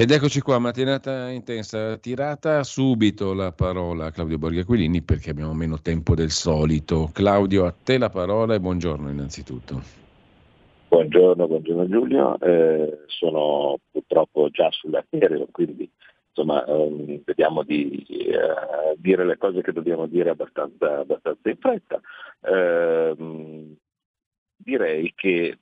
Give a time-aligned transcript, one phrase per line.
[0.00, 5.52] Ed eccoci qua, mattinata intensa, tirata subito la parola a Claudio Borghi Aquilini perché abbiamo
[5.52, 7.10] meno tempo del solito.
[7.12, 9.82] Claudio, a te la parola e buongiorno innanzitutto.
[10.88, 15.86] Buongiorno, buongiorno Giulio, Eh, sono purtroppo già sull'aereo, quindi
[16.28, 22.00] insomma ehm, vediamo di eh, dire le cose che dobbiamo dire abbastanza, abbastanza in fretta.
[22.40, 23.76] Ehm,
[24.56, 25.58] direi che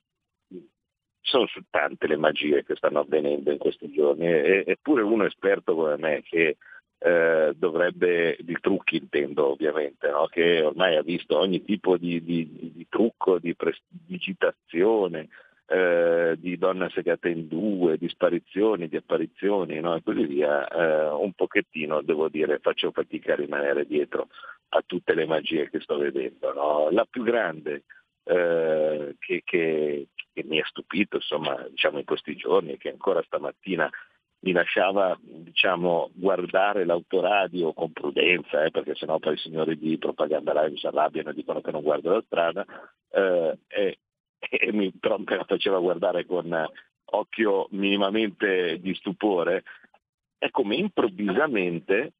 [1.29, 6.21] sono tante le magie che stanno avvenendo in questi giorni, eppure uno esperto come me
[6.23, 6.57] che
[7.01, 10.27] eh, dovrebbe, di trucchi intendo ovviamente, no?
[10.27, 15.29] che ormai ha visto ogni tipo di, di- di- trucco, di prestidigitazione,
[15.67, 19.95] eh, di donna segata in due, di sparizioni, di apparizioni no?
[19.95, 24.27] e così via, eh, un pochettino devo dire faccio fatica a rimanere dietro
[24.69, 26.53] a tutte le magie che sto vedendo.
[26.53, 26.89] no?
[26.91, 27.83] La più grande
[28.23, 30.07] eh, che, che-
[30.39, 33.89] che mi ha stupito insomma, diciamo, in questi giorni e che ancora stamattina
[34.41, 40.53] mi lasciava diciamo, guardare l'autoradio con prudenza, eh, perché sennò poi i signori di propaganda
[40.63, 42.65] live si arrabbiano e dicono che non guardo la strada,
[43.11, 43.97] eh, e,
[44.39, 46.69] e mi, però me la faceva guardare con
[47.11, 49.63] occhio minimamente di stupore,
[50.37, 52.13] è come improvvisamente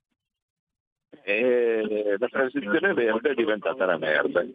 [1.23, 4.45] eh, la transizione verde è diventata una merda.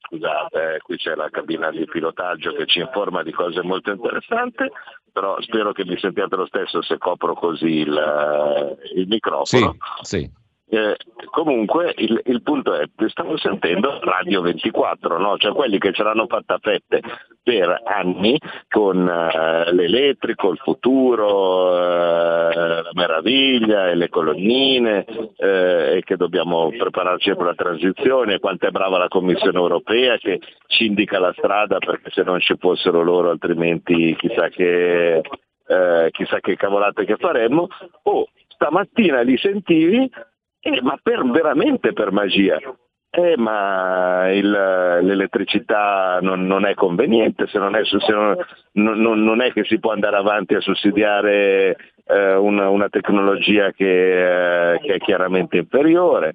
[0.00, 4.64] Scusate, eh, qui c'è la cabina di pilotaggio che ci informa di cose molto interessanti,
[5.12, 9.76] però spero che mi sentiate lo stesso se copro così il, eh, il Sì, microfono.
[10.02, 10.30] sì.
[10.70, 10.96] Eh,
[11.30, 15.38] comunque il, il punto è stavo sentendo Radio 24, no?
[15.38, 17.00] cioè quelli che ce l'hanno fatta fette
[17.42, 25.06] per anni con eh, l'elettrico, il futuro, eh, la meraviglia e le colonnine
[25.38, 30.38] eh, e che dobbiamo prepararci per la transizione, quanto è brava la Commissione europea che
[30.66, 35.22] ci indica la strada perché se non ci fossero loro altrimenti chissà che,
[36.10, 37.68] chissà che cavolate che faremmo.
[38.02, 40.10] Oh, stamattina li sentivi
[40.60, 42.58] eh, ma per, veramente per magia.
[43.10, 48.36] Eh, ma il- l'elettricità non, non è conveniente, se non è, se non,
[48.74, 54.78] non- è che si può andare avanti a sussidiare eh, una, una tecnologia che, eh,
[54.80, 56.32] che è chiaramente inferiore.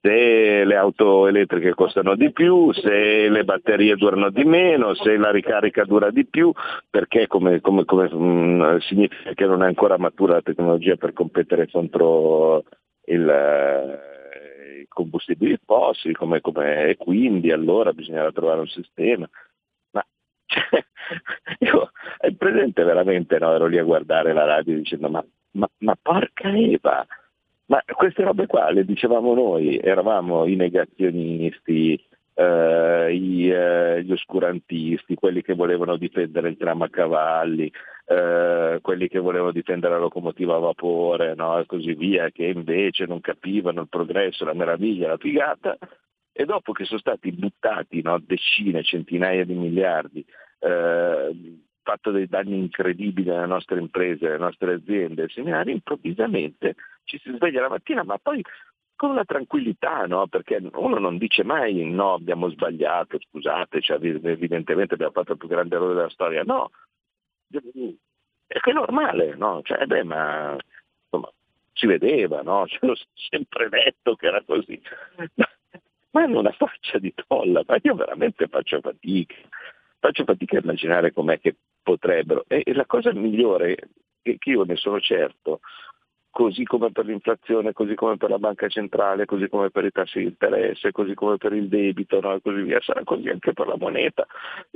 [0.00, 5.30] Se le auto elettriche costano di più, se le batterie durano di meno, se la
[5.30, 6.52] ricarica dura di più,
[6.90, 11.68] perché come, come- come, mm, significa che non è ancora matura la tecnologia per competere
[11.70, 12.64] contro
[13.04, 19.28] il, eh, i combustibili fossili, come, come- quindi allora bisognerà trovare un sistema.
[19.90, 20.04] Ma
[20.46, 20.84] cioè,
[21.60, 23.54] io è presente veramente, no?
[23.54, 27.06] ero lì a guardare la radio dicendo ma, ma, ma porca Eva,
[27.66, 31.98] ma queste robe qua le dicevamo noi, eravamo i negazionisti,
[32.34, 37.72] eh, i, eh, gli oscurantisti, quelli che volevano difendere il tram a cavalli,
[38.04, 41.58] eh, quelli che volevano difendere la locomotiva a vapore no?
[41.58, 45.76] e così via, che invece non capivano il progresso, la meraviglia, la figata,
[46.32, 50.24] e dopo che sono stati buttati no, decine, centinaia di miliardi,
[50.60, 57.18] eh, fatto dei danni incredibili alle nostre imprese, alle nostre aziende, ai seminari, improvvisamente ci
[57.18, 58.42] si sveglia la mattina, ma poi
[58.94, 60.28] con una tranquillità, no?
[60.28, 65.48] perché uno non dice mai no, abbiamo sbagliato, scusate, cioè, evidentemente abbiamo fatto il più
[65.48, 66.70] grande errore della storia, no,
[68.46, 69.60] è normale, no?
[69.62, 70.56] Cioè, beh, ma
[71.04, 71.32] insomma,
[71.72, 72.66] si vedeva, no?
[72.68, 74.80] Ce l'ho sempre detto che era così.
[76.10, 79.34] Ma hanno una faccia di tolla, ma io veramente faccio fatica.
[79.98, 82.44] Faccio fatica a immaginare com'è che potrebbero.
[82.48, 83.76] E, la cosa migliore,
[84.20, 85.60] che io ne sono certo,
[86.32, 90.18] così come per l'inflazione, così come per la banca centrale, così come per i tassi
[90.18, 92.32] di interesse, così come per il debito no?
[92.32, 94.26] e così via, sarà così anche per la moneta.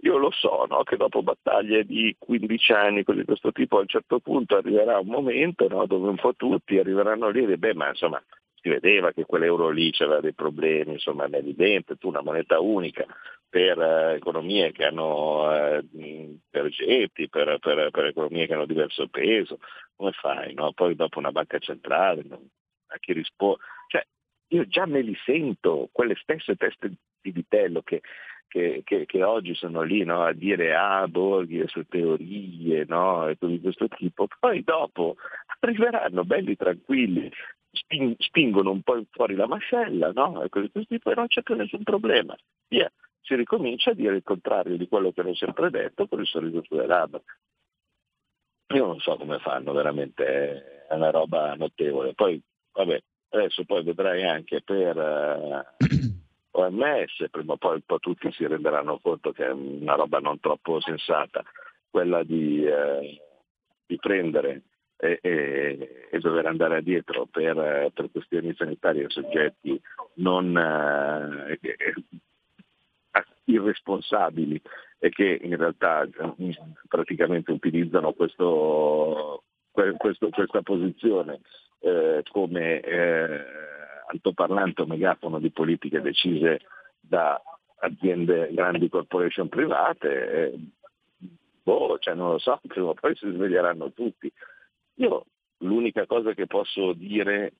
[0.03, 0.83] Io lo so no?
[0.83, 5.07] che dopo battaglie di 15 anni di questo tipo a un certo punto arriverà un
[5.07, 5.87] momento no?
[5.87, 8.23] dove un po' tutti arriveranno lì e beh ma insomma
[8.61, 13.07] si vedeva che quell'euro lì c'aveva dei problemi, insomma è evidente, tu una moneta unica
[13.57, 15.83] per eh, economie che hanno eh,
[16.51, 19.61] per geti, per, per- per economie che hanno diverso peso,
[19.95, 20.53] come fai?
[20.53, 20.73] no?
[20.73, 22.23] Poi dopo una banca centrale,
[22.89, 23.63] a chi risponde?
[23.89, 24.07] Cioè,
[24.49, 26.93] io già me li sento, quelle stesse teste
[27.23, 28.03] di vitello che,
[28.47, 33.27] che, che- che oggi sono lì no, a dire ah Borghi le sue teorie no,
[33.27, 35.17] e cose di questo tipo, poi dopo
[35.61, 37.33] arriveranno belli tranquilli,
[37.71, 41.27] spin- spingono un po' fuori la mascella no, e cose di questo tipo e non
[41.29, 42.37] c'è più nessun problema.
[42.69, 42.93] Via,
[43.27, 46.63] si ricomincia a dire il contrario di quello che hanno sempre detto con il sorriso
[46.63, 47.21] sulle labbra.
[48.75, 52.15] Io non so come fanno, veramente è una roba notevole.
[52.15, 52.41] Poi,
[52.73, 55.67] vabbè, adesso poi vedrai anche per eh,
[56.53, 60.39] OMS, prima o poi un po' tutti si renderanno conto che è una roba non
[60.39, 61.43] troppo sensata,
[61.91, 63.21] quella di, eh,
[63.87, 64.63] di prendere
[64.99, 69.81] e, e- e dover andare addietro per, per questioni sanitarie soggetti
[70.15, 71.59] non eh,
[73.45, 74.61] irresponsabili
[74.99, 76.59] e che in realtà eh,
[76.89, 81.41] praticamente utilizzano questo, que- questo- questa posizione
[81.81, 83.45] eh, come eh,
[84.09, 86.61] altoparlante o megafono di politiche decise
[86.99, 87.41] da
[87.79, 90.59] aziende, grandi corporation private, eh,
[91.63, 94.33] boh, cioè non lo so, prima o poi si sveglieranno tutti.
[94.95, 95.27] Io
[95.59, 97.53] l'unica cosa che posso dire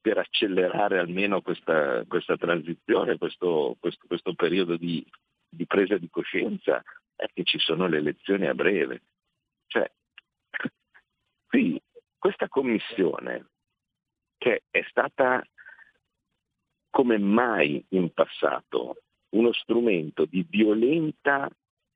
[0.00, 5.04] per accelerare almeno questa, questa transizione, questo, questo- questo periodo di,
[5.48, 6.82] di presa di coscienza,
[7.14, 9.02] è che ci sono le elezioni a breve.
[9.66, 9.90] Cioè,
[11.46, 11.80] qui
[12.18, 13.46] questa commissione
[14.38, 15.42] che è stata
[16.90, 21.48] come mai in passato uno strumento di violenta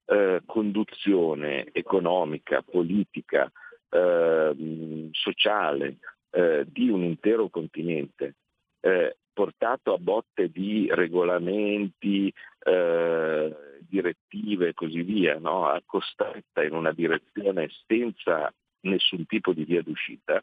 [0.06, 3.50] eh, conduzione economica, politica,
[3.88, 5.98] eh, sociale
[6.34, 8.34] eh, di un intero continente,
[8.80, 15.80] eh, portato a botte di regolamenti, eh, direttive e così via, no?
[15.86, 20.42] costretta in una direzione senza nessun tipo di via d'uscita,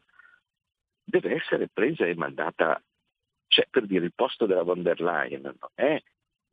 [1.04, 2.82] deve essere presa e mandata,
[3.48, 6.00] cioè per dire il posto della von der Leyen non è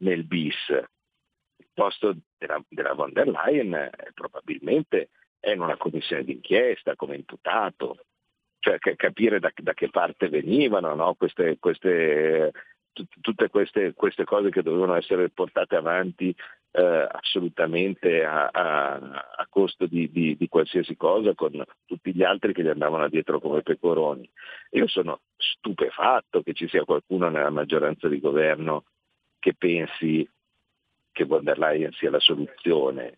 [0.01, 5.09] nel bis, il posto della, della von der Leyen è probabilmente
[5.39, 8.03] è in una commissione d'inchiesta come imputato,
[8.59, 11.13] cioè capire da, da che parte venivano no?
[11.15, 12.51] queste, queste,
[12.91, 16.35] tut- tutte queste, queste cose che dovevano essere portate avanti
[16.71, 22.53] eh, assolutamente a, a- a costo di, di- di qualsiasi cosa con tutti gli altri
[22.53, 24.29] che gli andavano dietro come pecoroni.
[24.71, 28.83] Io sono stupefatto che ci sia qualcuno nella maggioranza di governo
[29.39, 30.29] che pensi
[31.11, 33.17] che von der Leyen sia la soluzione.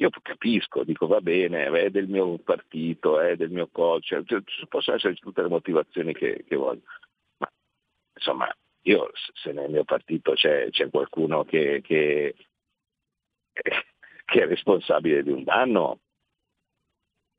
[0.00, 4.66] Io capisco, dico va bene, è del mio partito, è del mio coach, cioè, ci
[4.66, 6.80] possono essere tutte le motivazioni che, che voglio,
[7.36, 7.50] ma
[8.14, 8.50] insomma
[8.82, 12.34] io se nel mio partito c'è, c'è qualcuno che, che-
[14.24, 15.98] che è responsabile di un danno,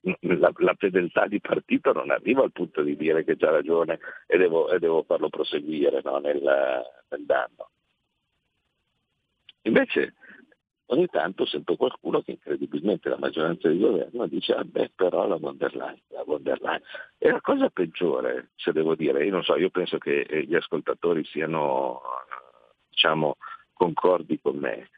[0.01, 4.37] la, la fedeltà di partito non arriva al punto di dire che c'ha ragione e
[4.37, 6.39] devo, e devo farlo proseguire no, nel,
[7.09, 7.71] nel danno.
[9.63, 10.13] Invece
[10.91, 15.37] ogni tanto sento qualcuno che incredibilmente la maggioranza di governo dice ah beh però la
[15.37, 16.81] von der Leyen, la von der Leyen.
[17.17, 20.55] E la cosa peggiore, se devo dire, io non so, io penso che eh, gli
[20.55, 23.37] ascoltatori siano eh, diciamo
[23.73, 24.89] concordi con me,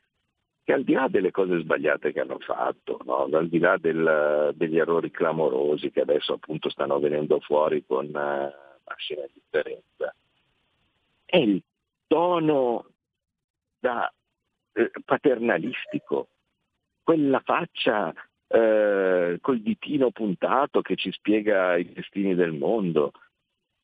[0.64, 3.28] che al di là delle cose sbagliate che hanno fatto, no?
[3.32, 8.54] al di là del- degli errori clamorosi che adesso appunto stanno venendo fuori con eh,
[8.84, 10.14] massima differenza,
[11.26, 11.62] è il
[12.08, 12.86] tono
[13.80, 14.12] da
[14.74, 16.30] eh, paternalistico,
[17.04, 18.14] quella faccia
[18.48, 23.12] eh, col ditino puntato che ci spiega i destini del mondo,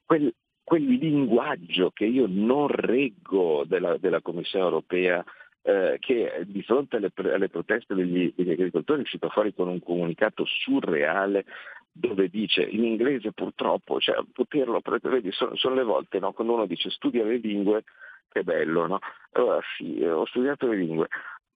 [0.06, 5.24] quel, quel linguaggio che io non reggo della, della Commissione europea
[5.62, 9.80] eh, che di fronte alle, alle proteste degli, degli agricoltori è uscito fuori con un
[9.80, 11.46] comunicato surreale
[11.92, 16.66] dove dice in inglese purtroppo, cioè poterlo, vedi, sono, sono le volte no, quando uno
[16.66, 17.84] dice studia le lingue,
[18.30, 19.00] che bello, no?
[19.32, 21.08] Allora sì, ho studiato le lingue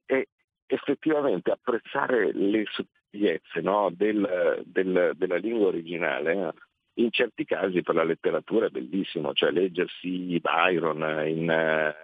[0.05, 0.27] e
[0.65, 6.51] effettivamente apprezzare le sottigliezze no, del- del- della lingua originale eh,
[6.95, 11.95] in certi casi per la letteratura è bellissimo, cioè leggersi Byron in, eh,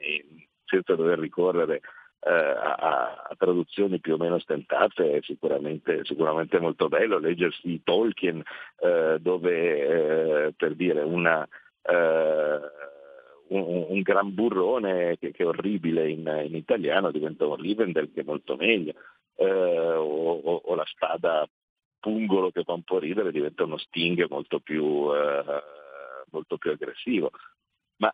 [0.00, 1.80] in- senza dover ricorrere
[2.24, 7.82] eh, a, a- a traduzioni più o meno stentate è sicuramente, sicuramente molto bello, leggersi
[7.82, 8.40] Tolkien
[8.78, 11.42] eh, dove eh, per dire una,
[11.82, 12.60] eh,
[13.48, 18.20] un, un gran burrone che, che è orribile in, in italiano diventa un Rivendell che
[18.20, 18.92] è molto meglio,
[19.36, 19.44] eh,
[19.94, 21.48] o, o- o la spada
[21.98, 25.44] pungolo che fa un po' ridere diventa uno sting molto più, eh,
[26.30, 27.30] molto più aggressivo.
[27.98, 28.12] Ma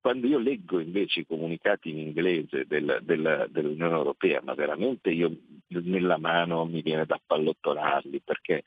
[0.00, 5.30] quando io leggo invece i comunicati in inglese del- del- dell'Unione Europea, ma veramente io
[5.68, 8.64] nella mano mi viene da pallottolarli perché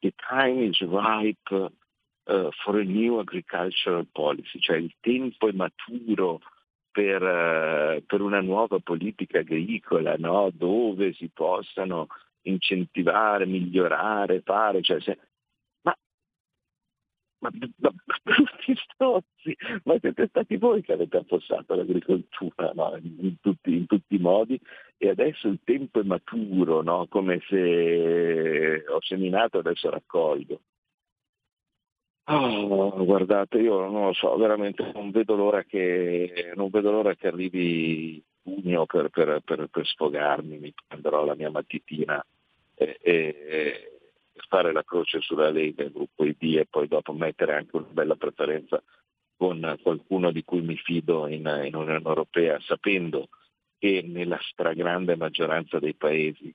[0.00, 1.70] the time is ripe
[2.24, 6.40] eh, for a new agricultural policy, cioè il tempo è maturo
[6.90, 10.50] per, eh, per una nuova politica agricola, no?
[10.52, 12.06] dove si possano
[12.42, 15.18] incentivare, migliorare, fare, cioè, se-
[15.82, 15.96] ma,
[17.40, 17.50] ma,
[18.22, 22.96] brutti stozzi, ma siete stati voi che avete affossato l'agricoltura no?
[23.02, 24.60] in, tutti, in tutti i modi
[24.96, 27.06] e adesso il tempo è maturo, no?
[27.08, 30.60] come se ho seminato adesso raccolgo.
[32.34, 38.22] Oh, guardate, io non lo so, veramente non vedo l'ora che, vedo l'ora che arrivi
[38.42, 42.24] giugno per, per- per- per sfogarmi, mi prenderò la mia matitina
[42.74, 43.90] e, e- e
[44.48, 48.16] fare la croce sulla Lega, il gruppo ID e poi dopo mettere anche una bella
[48.16, 48.82] preferenza
[49.36, 53.28] con qualcuno di cui mi fido in, in Unione Europea, sapendo
[53.78, 56.52] che nella stragrande maggioranza dei paesi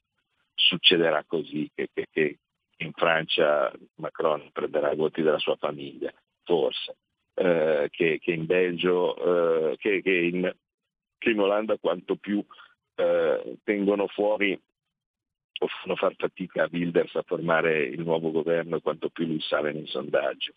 [0.56, 2.38] succederà così, che, che- che
[2.78, 6.98] in Francia Macron prenderà i voti della sua famiglia, forse,
[7.34, 10.54] eh, che, che in Belgio, eh, che, che in,
[11.18, 12.44] che in Olanda quanto più
[12.96, 14.60] eh, tengono fuori
[15.60, 19.72] o fanno far fatica a Wilders a formare il nuovo governo quanto più lui sale
[19.72, 20.54] nei sondaggi.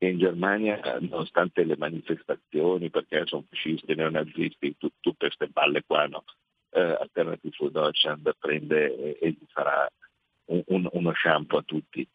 [0.00, 6.06] E in Germania, nonostante le manifestazioni, perché sono fascisti, neonazisti, tu- tutte queste balle qua,
[6.06, 6.24] no?
[6.70, 9.88] eh, Alternative for Deutschland prende e, e gli farà
[10.48, 12.06] un- un- uno shampoo a tutti.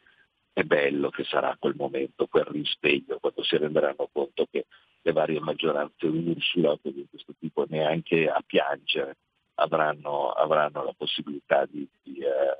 [0.51, 4.65] È bello che sarà quel momento, quel risveglio, quando si renderanno conto che
[5.01, 9.17] le varie maggioranze Ursula di questo tipo neanche a piangere
[9.55, 12.57] avranno, avranno la possibilità di, di, eh,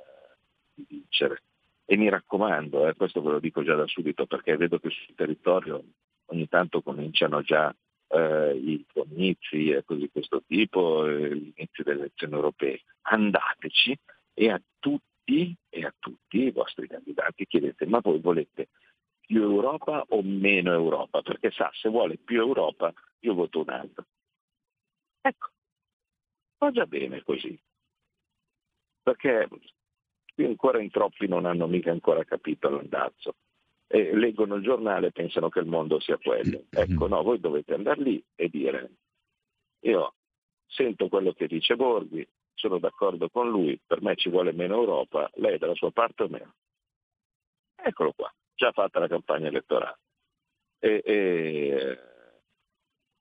[0.74, 1.42] di vincere.
[1.86, 5.14] E mi raccomando, eh, questo ve lo dico già da subito perché vedo che sul
[5.14, 5.82] territorio
[6.26, 7.74] ogni tanto cominciano già
[8.08, 12.82] eh, i comizi e cose di questo tipo, eh, inizi delle elezioni europee.
[13.02, 13.96] Andateci
[14.34, 18.68] e a tutti e a tutti i vostri candidati chiedete ma voi volete
[19.20, 21.22] più Europa o meno Europa?
[21.22, 24.06] Perché sa, se vuole più Europa io voto un altro.
[25.22, 25.48] Ecco,
[26.58, 27.58] va già bene così.
[29.02, 29.48] Perché
[30.34, 33.36] qui ancora in troppi non hanno mica ancora capito l'andazzo.
[33.86, 36.64] E leggono il giornale e pensano che il mondo sia quello.
[36.70, 38.90] Ecco, no, voi dovete andare lì e dire,
[39.80, 40.14] io
[40.66, 42.26] sento quello che dice Borghi,
[42.64, 46.22] sono d'accordo con lui, per me ci vuole meno Europa, lei è dalla sua parte
[46.22, 46.54] o meno?
[47.76, 49.98] Eccolo qua, già fatta la campagna elettorale.
[50.78, 51.98] E, e-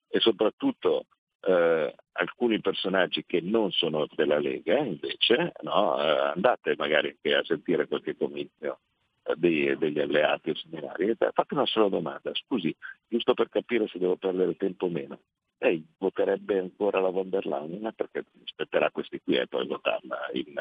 [0.07, 1.07] e soprattutto
[1.41, 7.43] eh, alcuni personaggi che non sono della Lega, invece, no, eh, andate magari anche a
[7.43, 8.79] sentire qualche comizio
[9.23, 12.73] eh, degli alleati o seminari fate una sola domanda, scusi,
[13.07, 15.19] giusto per capire se devo perdere tempo o meno.
[15.63, 20.53] Lei voterebbe ancora la von der Leyen perché aspetterà questi qui e poi votarla in,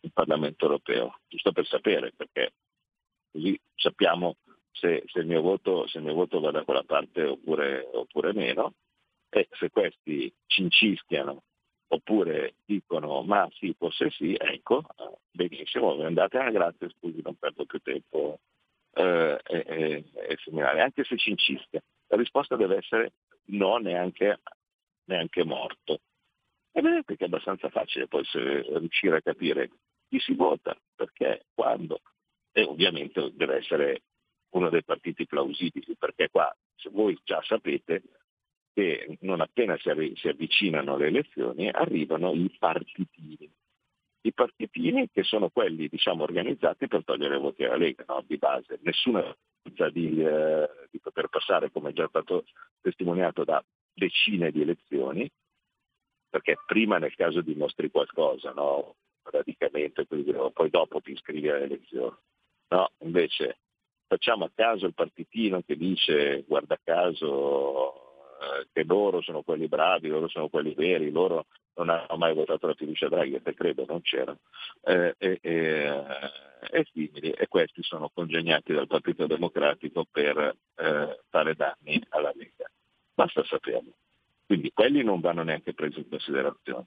[0.00, 2.52] in Parlamento europeo, giusto per sapere, perché
[3.30, 4.36] così sappiamo
[4.70, 8.34] se, se il, mio voto, se il mio voto va da quella parte oppure, oppure
[8.34, 8.74] meno.
[9.30, 11.44] E se questi cincischiano
[11.88, 14.84] oppure dicono ma sì, forse sì, ecco,
[15.30, 18.40] benissimo, andate, ah, grazie, scusi, non perdo più tempo
[18.98, 21.80] eh, e, e- anche se cincischia.
[22.08, 23.12] La risposta deve essere
[23.46, 24.40] no, neanche,
[25.04, 26.00] neanche morto.
[26.72, 29.70] E vedete che è abbastanza facile poi riuscire a capire
[30.08, 32.00] chi si vota, perché, quando.
[32.52, 34.02] E ovviamente deve essere
[34.50, 36.54] uno dei partiti plausibili, perché qua
[36.90, 38.02] voi già sapete
[38.72, 43.50] che non appena si avvicinano le elezioni arrivano i partitini.
[44.20, 48.24] I partitini che sono quelli diciamo, organizzati per togliere i voti alla Lega, no?
[48.26, 48.78] di base.
[48.82, 49.22] Nessuna
[49.92, 52.44] di, eh, di poter passare, come è già stato
[52.80, 55.30] testimoniato da decine di elezioni,
[56.28, 58.96] perché prima nel caso dimostri qualcosa, no?
[59.22, 60.04] radicamento,
[60.52, 62.16] poi dopo ti iscrivi alle elezioni.
[62.68, 63.58] No, invece
[64.06, 68.07] facciamo a caso il partitino che dice guarda caso
[68.72, 72.74] che loro sono quelli bravi, loro sono quelli veri, loro non hanno mai votato la
[72.74, 74.38] fiducia a Draghi, te credo non c'erano,
[74.82, 76.04] eh, e, e,
[76.70, 82.70] e simili, e questi sono congegnati dal Partito Democratico per eh, fare danni alla Lega.
[83.14, 83.92] Basta saperlo.
[84.44, 86.86] Quindi quelli non vanno neanche presi in considerazione.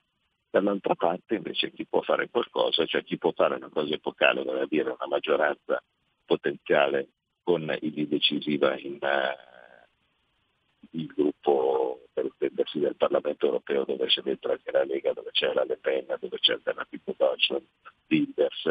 [0.49, 4.61] Dall'altra parte invece chi può fare qualcosa, cioè chi può fare una cosa epocale, vale
[4.61, 5.81] a dire una maggioranza
[6.25, 7.07] potenziale
[7.43, 9.50] con il decisiva in eh,
[10.91, 15.53] il gruppo per intendersi del Parlamento europeo dove c'è dentro anche la Lega, dove c'è
[15.53, 17.65] la Le Pen, dove c'è Alternative Deutschland,
[18.07, 18.65] Wilders,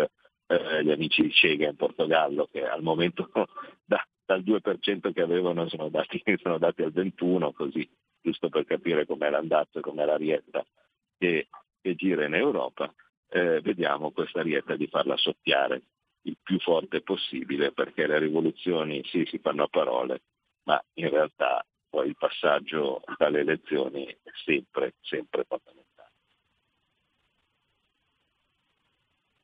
[0.47, 3.31] eh, gli amici di Cega in Portogallo che al momento
[3.85, 7.89] da- dal 2% che avevano sono dati, sono dati al 21%, così
[8.23, 10.65] giusto per capire com'è l'andazzo e com'è la rietta
[11.19, 11.49] che,
[11.81, 12.93] che gira in Europa,
[13.29, 15.83] eh, vediamo questa rietta di farla soffiare
[16.23, 20.23] il più forte possibile perché le rivoluzioni sì si fanno a parole,
[20.65, 25.89] ma in realtà poi il passaggio dalle elezioni è sempre, sempre fondamentale.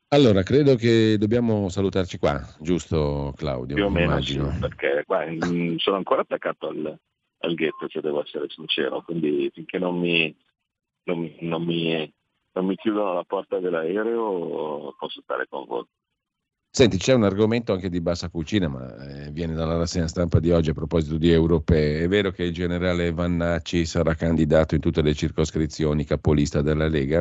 [0.09, 3.75] Allora, credo che dobbiamo salutarci qua, giusto Claudio?
[3.75, 4.51] Più o meno Immagino.
[4.53, 6.97] sì, perché guarda, mm, sono ancora attaccato al,
[7.39, 10.33] al ghetto, se devo essere sincero, quindi finché non mi,
[11.03, 12.13] non, mi- non mi-
[12.53, 15.85] non mi chiudono la porta dell'aereo posso stare con voi.
[16.69, 20.51] Senti, c'è un argomento anche di bassa cucina, ma eh, viene dalla rassegna stampa di
[20.51, 22.03] oggi a proposito di europee.
[22.03, 27.19] È vero che il generale Vannacci sarà candidato in tutte le circoscrizioni capolista della Lega?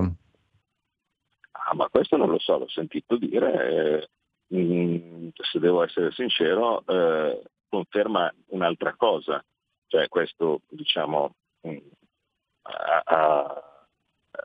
[1.53, 4.09] Ah, ma questo non lo so, l'ho sentito dire,
[4.51, 9.43] eh, mm, se devo essere sincero, eh, conferma un'altra cosa,
[9.87, 11.35] cioè questo, diciamo,
[11.67, 11.77] mm,
[12.63, 13.87] a- a-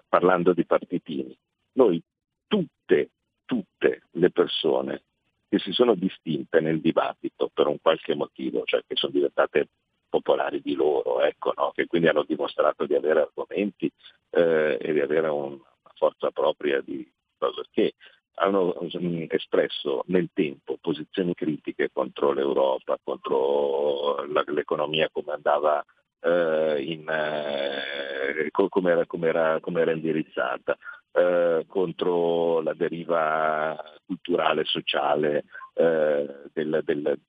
[0.08, 1.38] parlando di partitini,
[1.74, 2.01] noi
[2.48, 3.10] tutte,
[3.51, 5.03] tutte le persone
[5.50, 9.67] che si sono distinte nel dibattito per un qualche motivo, cioè che sono diventate
[10.08, 11.72] popolari di loro, ecco, no?
[11.75, 13.91] che quindi hanno dimostrato di avere argomenti
[14.29, 17.05] eh, e di avere un- una forza propria di
[17.38, 17.96] cose che
[18.36, 25.84] hanno mm, espresso nel tempo posizioni critiche contro l'Europa, contro l'economia come andava
[26.22, 30.77] eh, in, eh, co- come, era, come era- come era indirizzata,
[31.13, 37.20] eh, contro la deriva culturale, sociale eh, del, del-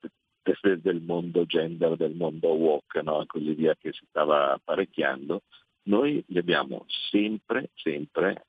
[0.81, 3.23] del- mondo gender, del mondo woke no?
[3.23, 5.43] e così via che si stava apparecchiando,
[5.85, 8.47] noi gli abbiamo sempre, sempre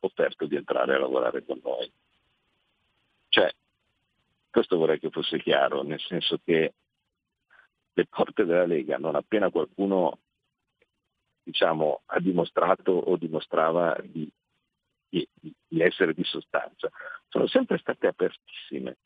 [0.00, 1.90] offerto di entrare a lavorare con noi.
[3.28, 3.52] Cioè,
[4.50, 6.74] questo vorrei che fosse chiaro, nel senso che
[7.92, 10.18] le porte della Lega, non appena qualcuno
[11.42, 14.28] diciamo, ha dimostrato o dimostrava di,
[15.40, 16.90] di- di essere di sostanza,
[17.28, 18.96] sono sempre state apertissime.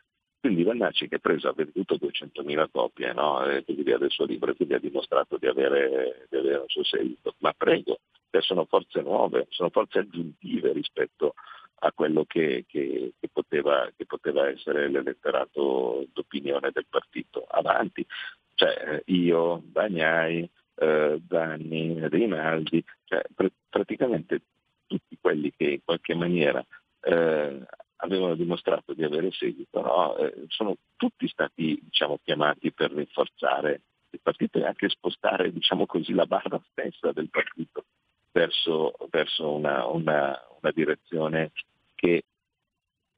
[0.40, 3.44] Quindi Vannacci che ha preso, ha venduto 200.000 copie no?
[3.44, 7.34] e del suo libro, quindi ha dimostrato di avere, di avere un suo seguito.
[7.38, 7.98] Ma prego,
[8.40, 11.34] sono forze nuove, sono forze aggiuntive rispetto
[11.80, 17.44] a quello che, che- che poteva, che poteva essere l'elettorato d'opinione del partito.
[17.48, 18.06] Avanti,
[18.54, 24.40] cioè eh, io, Bagnai, eh, Zanni, Rinaldi, cioè pr- praticamente
[24.88, 26.64] tutti quelli che in qualche maniera
[27.02, 27.60] eh,
[27.96, 30.16] avevano dimostrato di avere seguito, no?
[30.16, 36.12] Eh, sono tutti stati diciamo, chiamati per rinforzare il partito e anche spostare diciamo così,
[36.14, 37.84] la barra stessa del partito
[38.32, 41.52] verso, verso una, una- una direzione
[41.94, 42.24] che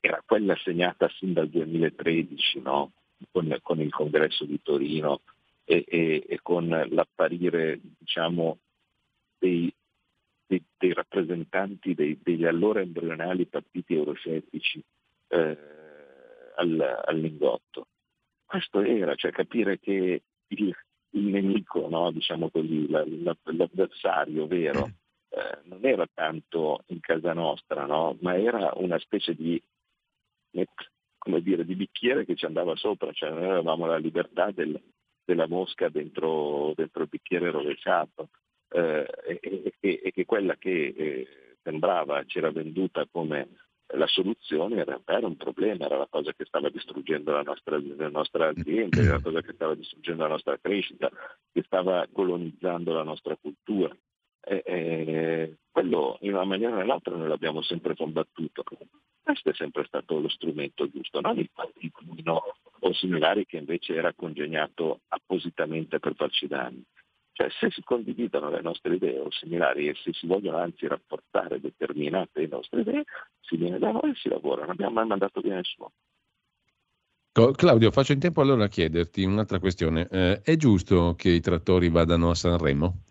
[0.01, 2.93] era quella segnata sin dal 2013 no?
[3.31, 5.21] con, con il congresso di Torino
[5.65, 8.59] e, e- e con l'apparire diciamo,
[9.39, 9.73] dei,
[10.51, 14.83] dei- dei rappresentanti dei- degli allora embrionali partiti euroscettici
[15.29, 15.57] eh,
[16.57, 17.87] al, al Lingotto.
[18.45, 20.77] Questo era, cioè capire che il,
[21.11, 22.11] il nemico, no?
[22.11, 24.91] diciamo così, la- la- l'avversario vero,
[25.29, 28.17] eh, non era tanto in casa nostra, no?
[28.23, 29.63] ma era una specie di,
[31.17, 34.83] come dire, di bicchiere che ci andava sopra, cioè noi avevamo la libertà del-
[35.25, 38.31] della mosca dentro, dentro il bicchiere rovesciato
[38.71, 39.07] eh,
[39.41, 41.27] e, e- che quella che eh,
[41.63, 43.49] sembrava ci era venduta come
[43.95, 47.81] la soluzione in realtà era un problema, era la cosa che stava distruggendo la nostra,
[47.81, 51.11] la nostra azienda, era la cosa che stava distruggendo la nostra crescita,
[51.53, 53.95] che stava colonizzando la nostra cultura.
[54.43, 58.65] E, e quello in una maniera o nell'altra noi l'abbiamo sempre combattuto.
[59.23, 62.43] Questo è sempre stato lo strumento giusto, non il partitino
[62.81, 66.83] o similari che invece era congegnato appositamente per farci danni.
[67.41, 71.59] Cioè se si condividono le nostre idee o similari e se si vogliono anzi rafforzare
[71.59, 73.05] determinate nostre idee,
[73.41, 75.91] si viene da noi e si lavora, non abbiamo mai mandato via nessuno.
[77.55, 80.07] Claudio, faccio in tempo allora a chiederti un'altra questione.
[80.11, 83.05] Eh, è giusto che i trattori vadano a Sanremo?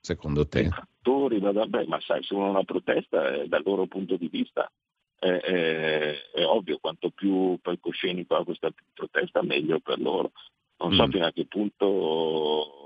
[0.00, 0.68] Secondo I te?
[0.68, 4.16] fattori, va da- beh, ma sai, se uno ha una protesta, eh, dal loro punto
[4.16, 4.70] di vista
[5.18, 10.32] è, è- ovvio, quanto più palcoscenico ha questa protesta, meglio per loro.
[10.80, 11.10] Non so Mm.
[11.10, 12.77] fino a che punto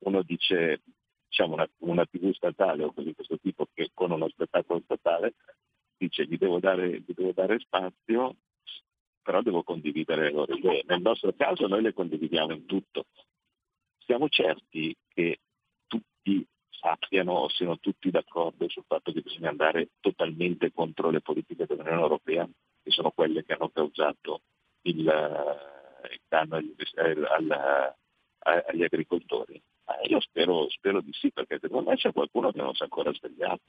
[0.00, 0.82] uno dice,
[1.28, 5.34] diciamo, una, una TV statale o di questo tipo che con uno spettacolo statale
[5.96, 8.36] dice gli devo dare, gli devo dare spazio,
[9.22, 10.84] però devo condividere le loro idee.
[10.86, 13.06] Nel nostro caso noi le condividiamo in tutto.
[14.04, 15.40] Siamo certi che
[15.86, 21.66] tutti sappiano o siano tutti d'accordo sul fatto che bisogna andare totalmente contro le politiche
[21.66, 22.48] dell'Unione Europea,
[22.82, 24.42] che sono quelle che hanno causato
[24.82, 29.60] il, eh, il danno agli, eh, agli agricoltori.
[29.86, 32.84] Ma io spero, spero di sì, perché secondo me c'è qualcuno che non si è
[32.84, 33.62] ancora svegliato.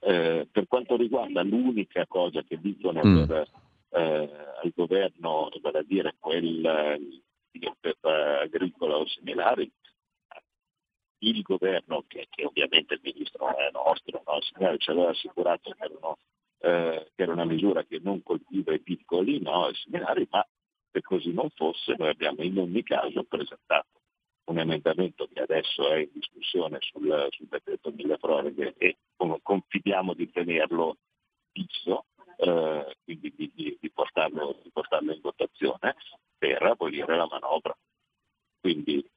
[0.00, 3.24] Eh, per quanto riguarda l'unica cosa che dicono Mm.
[3.26, 3.50] per,
[3.90, 4.30] eh,
[4.62, 9.70] al governo, vale a dire quel, di OPEP agricola o similari,
[11.22, 14.76] il governo, che, che ovviamente il ministro è nostro, no?
[14.78, 16.16] ci aveva assicurato che, erano,
[16.60, 19.68] eh, che era una misura che non colpiva i piccoli, no?
[19.68, 20.46] i seminari, ma
[20.90, 23.99] se così non fosse noi abbiamo in ogni caso presentato
[24.50, 28.96] un emendamento che adesso è in discussione sul, sul decreto mille proroghe e
[29.42, 30.96] confidiamo di tenerlo
[31.52, 35.94] fisso, eh, quindi di, di, di, portarlo, di portarlo in votazione
[36.36, 37.76] per abolire la manovra.
[38.60, 39.08] Quindi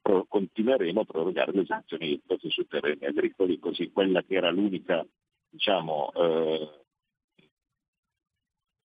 [0.00, 5.06] pro- continueremo a prorogare le esenzioni IRPEF sui terreni agricoli, così quella che era l'unica
[5.50, 6.84] diciamo, eh,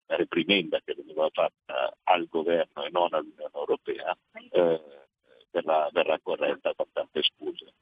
[0.06, 4.16] reprimenda che veniva fatta al governo e non all'Unione Europea
[4.50, 4.97] eh,
[5.50, 7.72] verrà, verrà corretta con tante scuse.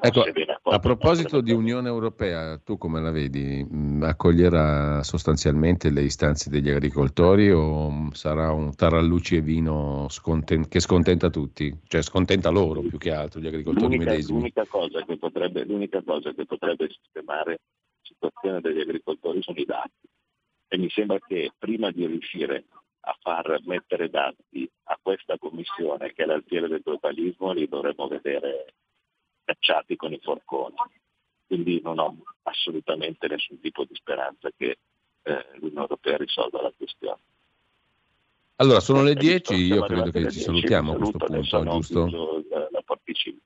[0.00, 0.24] Ecco,
[0.64, 3.64] a proposito di Unione Europea, tu come la vedi?
[3.64, 10.68] Mm, Accoglierà sostanzialmente le istanze degli agricoltori o mm, sarà un tarallucci e vino sconten-
[10.68, 11.74] che scontenta tutti?
[11.86, 14.38] Cioè scontenta loro più che altro, gli agricoltori L'unica, medesimi.
[14.38, 17.58] l'unica cosa che potrebbe, l'unica cosa che potrebbe sistemare la
[18.02, 20.06] situazione degli agricoltori sono i dati.
[20.68, 22.64] E mi sembra che prima di riuscire
[23.08, 28.74] a far mettere dati a questa commissione, che è l'alfiere del globalismo, li dovremmo vedere
[29.44, 30.74] cacciati con i forconi.
[31.46, 34.78] Quindi non ho assolutamente nessun tipo di speranza che
[35.22, 37.20] eh, l'Unione Europea risolva la questione.
[38.56, 41.18] Allora, sono le Eh, visto, 10, io siamo credo che ci 10, salutiamo a questo
[41.18, 42.44] punto, giusto?
[42.72, 43.38] la, porticina.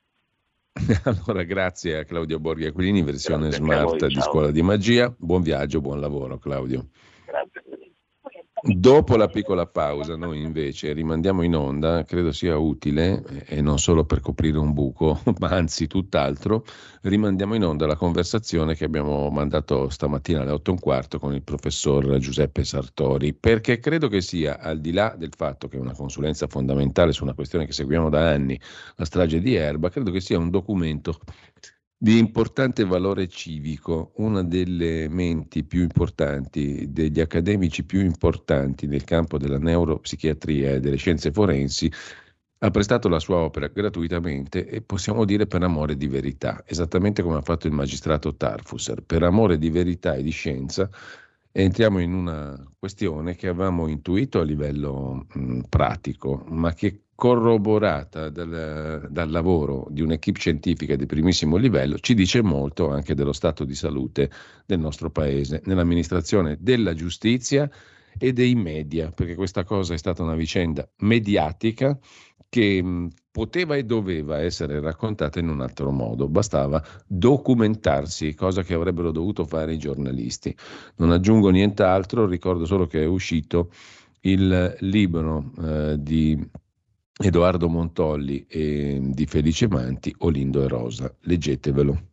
[1.05, 4.21] Allora, grazie a Claudio Borghi Aquilini, versione Grazie smart voi, di.
[4.23, 5.15] Scuola di Magia.
[5.19, 6.89] Buon viaggio, buon lavoro Claudio.
[8.63, 14.05] Dopo la piccola pausa, noi invece rimandiamo in onda, credo sia utile, e non solo
[14.05, 16.67] per coprire un buco, ma anzi tutt'altro,
[17.03, 21.33] rimandiamo in onda la conversazione che abbiamo mandato stamattina alle 8 e un quarto con
[21.33, 25.81] il professor Giuseppe Sartori, perché credo che sia, al di là del fatto che è
[25.81, 28.61] una consulenza fondamentale su una questione che seguiamo da anni,
[28.97, 31.19] la strage di Erba, credo che sia un documento
[32.03, 39.37] di importante valore civico, una delle menti più importanti, degli accademici più importanti nel campo
[39.37, 41.93] della neuropsichiatria e delle scienze forensi,
[42.61, 47.37] ha prestato la sua opera gratuitamente e possiamo dire per amore di verità, esattamente come
[47.37, 50.89] ha fatto il magistrato Tarfusser, per amore di verità e di scienza.
[51.53, 59.09] Entriamo in una questione che avevamo intuito a livello mh, pratico, ma che corroborata dal,
[59.11, 63.75] dal lavoro di un'equipe scientifica di primissimo livello ci dice molto anche dello stato di
[63.75, 64.31] salute
[64.65, 67.69] del nostro paese, nell'amministrazione della giustizia
[68.17, 71.99] e dei media, perché questa cosa è stata una vicenda mediatica
[72.51, 78.75] che mh, poteva e doveva essere raccontata in un altro modo, bastava documentarsi, cosa che
[78.75, 80.55] avrebbero dovuto fare i giornalisti.
[80.97, 83.71] Non aggiungo nient'altro, ricordo solo che è uscito
[84.23, 86.39] il libro eh, di
[87.23, 91.15] Edoardo Montolli e di Felice Manti, Olindo e Rosa.
[91.21, 92.09] Leggetevelo.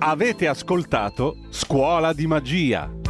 [0.00, 3.07] Avete ascoltato Scuola di Magia.